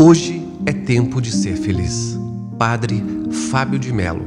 Hoje 0.00 0.46
é 0.66 0.72
tempo 0.72 1.22
de 1.22 1.32
ser 1.32 1.56
feliz. 1.56 2.18
Padre 2.58 3.02
Fábio 3.50 3.78
de 3.78 3.92
Melo. 3.92 4.26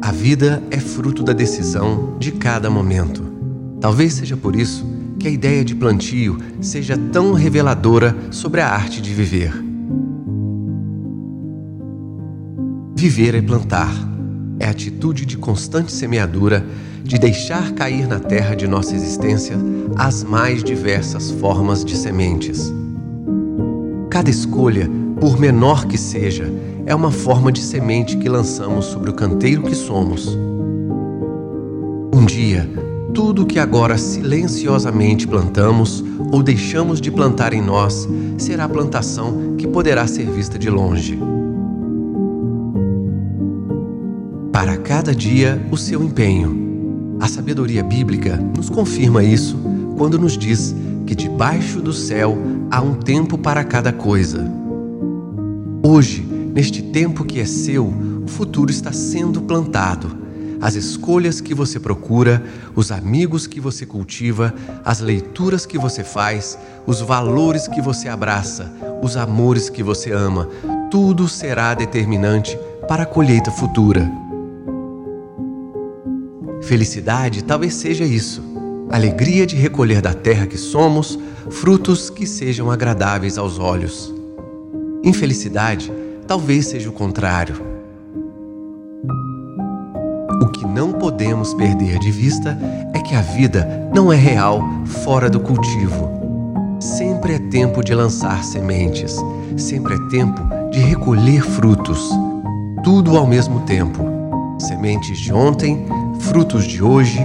A 0.00 0.10
vida 0.10 0.62
é 0.70 0.78
fruto 0.78 1.22
da 1.22 1.32
decisão 1.32 2.16
de 2.18 2.32
cada 2.32 2.70
momento. 2.70 3.22
Talvez 3.80 4.14
seja 4.14 4.36
por 4.36 4.56
isso 4.56 4.86
que 5.18 5.28
a 5.28 5.30
ideia 5.30 5.64
de 5.64 5.74
plantio 5.74 6.38
seja 6.60 6.96
tão 6.96 7.32
reveladora 7.32 8.16
sobre 8.30 8.60
a 8.60 8.68
arte 8.68 9.02
de 9.02 9.12
viver. 9.12 9.52
Viver 12.94 13.34
é 13.34 13.42
plantar. 13.42 14.15
É 14.66 14.68
a 14.68 14.72
atitude 14.72 15.24
de 15.24 15.38
constante 15.38 15.92
semeadura, 15.92 16.66
de 17.04 17.20
deixar 17.20 17.70
cair 17.70 18.08
na 18.08 18.18
terra 18.18 18.56
de 18.56 18.66
nossa 18.66 18.96
existência 18.96 19.56
as 19.94 20.24
mais 20.24 20.64
diversas 20.64 21.30
formas 21.30 21.84
de 21.84 21.96
sementes. 21.96 22.74
Cada 24.10 24.28
escolha, 24.28 24.90
por 25.20 25.38
menor 25.38 25.86
que 25.86 25.96
seja, 25.96 26.52
é 26.84 26.92
uma 26.92 27.12
forma 27.12 27.52
de 27.52 27.60
semente 27.60 28.16
que 28.16 28.28
lançamos 28.28 28.86
sobre 28.86 29.08
o 29.08 29.14
canteiro 29.14 29.62
que 29.62 29.74
somos. 29.76 30.36
Um 32.12 32.26
dia, 32.26 32.68
tudo 33.14 33.46
que 33.46 33.60
agora 33.60 33.96
silenciosamente 33.96 35.28
plantamos 35.28 36.02
ou 36.32 36.42
deixamos 36.42 37.00
de 37.00 37.12
plantar 37.12 37.52
em 37.52 37.62
nós 37.62 38.08
será 38.36 38.68
plantação 38.68 39.54
que 39.56 39.68
poderá 39.68 40.08
ser 40.08 40.28
vista 40.28 40.58
de 40.58 40.68
longe. 40.68 41.35
Para 44.56 44.78
cada 44.78 45.14
dia, 45.14 45.62
o 45.70 45.76
seu 45.76 46.02
empenho. 46.02 47.18
A 47.20 47.28
sabedoria 47.28 47.84
bíblica 47.84 48.38
nos 48.56 48.70
confirma 48.70 49.22
isso 49.22 49.58
quando 49.98 50.18
nos 50.18 50.32
diz 50.32 50.74
que 51.06 51.14
debaixo 51.14 51.78
do 51.78 51.92
céu 51.92 52.38
há 52.70 52.80
um 52.80 52.94
tempo 52.94 53.36
para 53.36 53.62
cada 53.62 53.92
coisa. 53.92 54.50
Hoje, 55.82 56.22
neste 56.22 56.80
tempo 56.80 57.22
que 57.22 57.38
é 57.38 57.44
seu, 57.44 57.84
o 58.24 58.26
futuro 58.26 58.70
está 58.70 58.92
sendo 58.92 59.42
plantado. 59.42 60.16
As 60.58 60.74
escolhas 60.74 61.38
que 61.38 61.52
você 61.52 61.78
procura, 61.78 62.42
os 62.74 62.90
amigos 62.90 63.46
que 63.46 63.60
você 63.60 63.84
cultiva, 63.84 64.54
as 64.82 65.00
leituras 65.00 65.66
que 65.66 65.76
você 65.76 66.02
faz, 66.02 66.58
os 66.86 67.02
valores 67.02 67.68
que 67.68 67.82
você 67.82 68.08
abraça, 68.08 68.72
os 69.02 69.18
amores 69.18 69.68
que 69.68 69.82
você 69.82 70.12
ama, 70.12 70.48
tudo 70.90 71.28
será 71.28 71.74
determinante 71.74 72.58
para 72.88 73.02
a 73.02 73.06
colheita 73.06 73.50
futura. 73.50 74.25
Felicidade 76.66 77.44
talvez 77.44 77.74
seja 77.74 78.04
isso 78.04 78.42
alegria 78.90 79.46
de 79.46 79.56
recolher 79.56 80.00
da 80.00 80.14
terra 80.14 80.46
que 80.46 80.56
somos 80.56 81.18
frutos 81.50 82.10
que 82.10 82.26
sejam 82.26 82.70
agradáveis 82.70 83.38
aos 83.38 83.58
olhos. 83.58 84.12
Infelicidade 85.02 85.92
talvez 86.26 86.66
seja 86.66 86.88
o 86.88 86.92
contrário. 86.92 87.56
O 90.42 90.48
que 90.48 90.66
não 90.66 90.92
podemos 90.92 91.54
perder 91.54 91.98
de 91.98 92.10
vista 92.10 92.58
é 92.94 92.98
que 93.00 93.14
a 93.14 93.22
vida 93.22 93.90
não 93.94 94.12
é 94.12 94.16
real 94.16 94.60
fora 95.04 95.30
do 95.30 95.40
cultivo. 95.40 96.10
Sempre 96.80 97.34
é 97.34 97.38
tempo 97.38 97.82
de 97.82 97.94
lançar 97.94 98.42
sementes, 98.44 99.16
sempre 99.56 99.94
é 99.94 100.08
tempo 100.10 100.42
de 100.70 100.80
recolher 100.80 101.42
frutos. 101.42 102.10
Tudo 102.82 103.16
ao 103.16 103.26
mesmo 103.26 103.60
tempo. 103.60 104.04
Sementes 104.58 105.18
de 105.18 105.32
ontem, 105.32 105.86
frutos 106.20 106.64
de 106.64 106.82
hoje, 106.82 107.18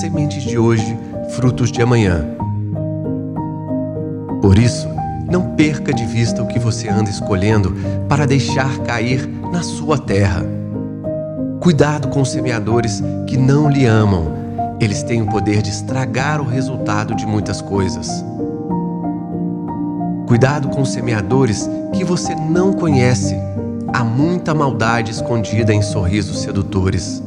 sementes 0.00 0.42
de 0.42 0.58
hoje, 0.58 0.96
frutos 1.30 1.70
de 1.70 1.82
amanhã. 1.82 2.24
Por 4.40 4.58
isso, 4.58 4.88
não 5.30 5.54
perca 5.56 5.92
de 5.92 6.04
vista 6.04 6.42
o 6.42 6.46
que 6.46 6.58
você 6.58 6.88
anda 6.88 7.10
escolhendo 7.10 7.74
para 8.08 8.26
deixar 8.26 8.78
cair 8.78 9.26
na 9.50 9.62
sua 9.62 9.98
terra. 9.98 10.44
Cuidado 11.60 12.08
com 12.08 12.20
os 12.20 12.30
semeadores 12.30 13.02
que 13.26 13.36
não 13.36 13.68
lhe 13.68 13.86
amam. 13.86 14.32
Eles 14.80 15.02
têm 15.02 15.22
o 15.22 15.26
poder 15.26 15.62
de 15.62 15.70
estragar 15.70 16.40
o 16.40 16.44
resultado 16.44 17.14
de 17.14 17.26
muitas 17.26 17.60
coisas. 17.60 18.08
Cuidado 20.28 20.68
com 20.68 20.82
os 20.82 20.92
semeadores 20.92 21.68
que 21.92 22.04
você 22.04 22.34
não 22.34 22.72
conhece. 22.72 23.36
Há 23.92 24.04
muita 24.04 24.54
maldade 24.54 25.10
escondida 25.10 25.72
em 25.72 25.82
sorrisos 25.82 26.40
sedutores. 26.40 27.22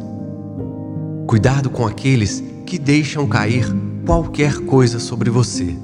Cuidado 1.29 1.69
com 1.69 1.85
aqueles 1.85 2.44
que 2.66 2.79
deixam 2.79 3.28
cair 3.28 3.63
qualquer 4.03 4.62
coisa 4.62 4.97
sobre 4.97 5.29
você. 5.29 5.78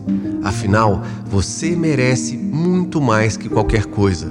Afinal, 0.43 1.03
você 1.23 1.75
merece 1.75 2.35
muito 2.35 2.99
mais 2.99 3.37
que 3.37 3.47
qualquer 3.47 3.85
coisa. 3.85 4.27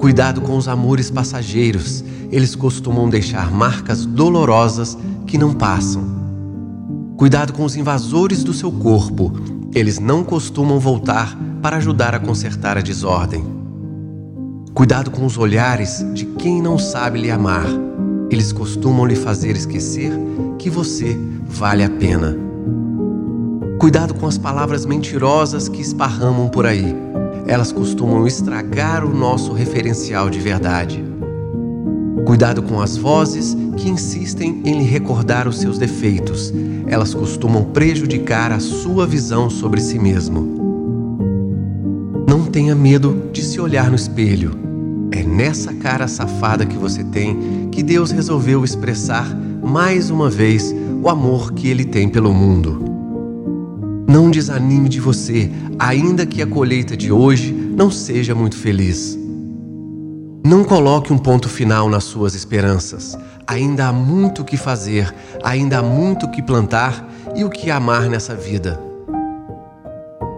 Cuidado 0.00 0.40
com 0.40 0.56
os 0.56 0.68
amores 0.68 1.10
passageiros, 1.10 2.02
eles 2.32 2.56
costumam 2.56 3.10
deixar 3.10 3.50
marcas 3.50 4.06
dolorosas 4.06 4.96
que 5.26 5.36
não 5.36 5.52
passam. 5.52 6.02
Cuidado 7.18 7.52
com 7.52 7.66
os 7.66 7.76
invasores 7.76 8.42
do 8.42 8.54
seu 8.54 8.72
corpo, 8.72 9.34
eles 9.74 9.98
não 9.98 10.24
costumam 10.24 10.80
voltar 10.80 11.38
para 11.60 11.76
ajudar 11.76 12.14
a 12.14 12.18
consertar 12.18 12.78
a 12.78 12.80
desordem. 12.80 13.44
Cuidado 14.72 15.10
com 15.10 15.26
os 15.26 15.36
olhares 15.36 16.02
de 16.14 16.24
quem 16.24 16.62
não 16.62 16.78
sabe 16.78 17.20
lhe 17.20 17.30
amar 17.30 17.66
eles 18.34 18.52
costumam 18.52 19.06
lhe 19.06 19.14
fazer 19.14 19.56
esquecer 19.56 20.12
que 20.58 20.68
você 20.68 21.16
vale 21.46 21.84
a 21.84 21.88
pena. 21.88 22.36
Cuidado 23.78 24.12
com 24.14 24.26
as 24.26 24.36
palavras 24.36 24.84
mentirosas 24.84 25.68
que 25.68 25.80
esparramam 25.80 26.48
por 26.48 26.66
aí. 26.66 26.94
Elas 27.46 27.70
costumam 27.70 28.26
estragar 28.26 29.04
o 29.04 29.14
nosso 29.14 29.52
referencial 29.52 30.28
de 30.28 30.40
verdade. 30.40 31.04
Cuidado 32.26 32.62
com 32.62 32.80
as 32.80 32.96
vozes 32.96 33.56
que 33.76 33.88
insistem 33.88 34.62
em 34.64 34.78
lhe 34.78 34.84
recordar 34.84 35.46
os 35.46 35.58
seus 35.58 35.78
defeitos. 35.78 36.52
Elas 36.88 37.14
costumam 37.14 37.62
prejudicar 37.64 38.50
a 38.50 38.58
sua 38.58 39.06
visão 39.06 39.48
sobre 39.48 39.80
si 39.80 39.98
mesmo. 39.98 40.60
Não 42.26 42.46
tenha 42.46 42.74
medo 42.74 43.28
de 43.32 43.44
se 43.44 43.60
olhar 43.60 43.90
no 43.90 43.96
espelho 43.96 44.63
é 45.14 45.22
nessa 45.22 45.72
cara 45.72 46.08
safada 46.08 46.66
que 46.66 46.76
você 46.76 47.04
tem 47.04 47.68
que 47.70 47.84
Deus 47.84 48.10
resolveu 48.10 48.64
expressar 48.64 49.24
mais 49.62 50.10
uma 50.10 50.28
vez 50.28 50.74
o 51.00 51.08
amor 51.08 51.52
que 51.52 51.68
Ele 51.68 51.84
tem 51.84 52.08
pelo 52.08 52.34
mundo. 52.34 52.84
Não 54.08 54.28
desanime 54.28 54.88
de 54.88 54.98
você, 54.98 55.50
ainda 55.78 56.26
que 56.26 56.42
a 56.42 56.46
colheita 56.46 56.96
de 56.96 57.12
hoje 57.12 57.52
não 57.52 57.92
seja 57.92 58.34
muito 58.34 58.56
feliz. 58.56 59.16
Não 60.44 60.64
coloque 60.64 61.12
um 61.12 61.18
ponto 61.18 61.48
final 61.48 61.88
nas 61.88 62.02
suas 62.04 62.34
esperanças. 62.34 63.16
Ainda 63.46 63.86
há 63.86 63.92
muito 63.92 64.42
o 64.42 64.44
que 64.44 64.56
fazer, 64.56 65.14
ainda 65.44 65.78
há 65.78 65.82
muito 65.82 66.26
o 66.26 66.30
que 66.30 66.42
plantar 66.42 67.08
e 67.36 67.44
o 67.44 67.50
que 67.50 67.70
amar 67.70 68.10
nessa 68.10 68.34
vida. 68.34 68.80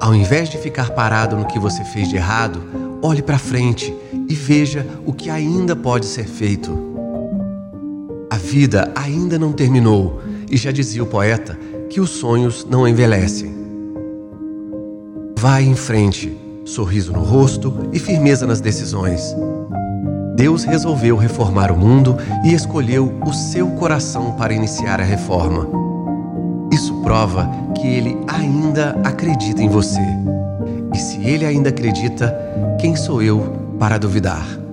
Ao 0.01 0.15
invés 0.15 0.51
de 0.51 0.59
ficar 0.59 0.91
parado 0.91 1.35
no 1.35 1.47
que 1.47 1.59
você 1.59 1.83
fez 1.83 2.09
de 2.09 2.17
errado, 2.17 2.63
olhe 3.03 3.23
para 3.23 3.39
frente 3.39 3.95
e 4.29 4.35
veja 4.35 4.87
o 5.05 5.13
que 5.13 5.31
ainda 5.31 5.75
pode 5.77 6.07
ser 6.07 6.27
feito. 6.27 6.77
A 8.31 8.37
vida 8.37 8.93
ainda 8.95 9.39
não 9.39 9.53
terminou 9.53 10.21
e 10.51 10.57
já 10.57 10.71
dizia 10.71 11.03
o 11.03 11.07
poeta 11.07 11.59
que 11.89 12.01
os 12.01 12.11
sonhos 12.11 12.67
não 12.69 12.87
envelhecem. 12.87 13.55
Vai 15.39 15.65
em 15.65 15.77
frente, 15.77 16.37
sorriso 16.65 17.13
no 17.13 17.23
rosto 17.23 17.73
e 17.93 17.99
firmeza 17.99 18.47
nas 18.47 18.61
decisões. 18.61 19.35
Deus 20.35 20.65
resolveu 20.65 21.17
reformar 21.17 21.73
o 21.73 21.77
mundo 21.77 22.17
e 22.45 22.53
escolheu 22.53 23.13
o 23.25 23.33
seu 23.33 23.69
coração 23.69 24.33
para 24.33 24.53
iniciar 24.53 25.01
a 25.01 25.05
reforma. 25.05 25.67
Isso 26.73 26.95
prova 27.01 27.49
que 27.75 27.87
ele 27.87 28.19
ainda 28.27 29.01
acredita 29.03 29.63
em 29.63 29.69
você. 29.69 30.03
E 30.93 30.99
se 30.99 31.25
ele 31.25 31.47
ainda 31.47 31.71
acredita, 31.71 32.37
quem 32.81 32.95
sou 32.97 33.23
eu 33.23 33.66
para 33.79 33.99
duvidar? 33.99 34.66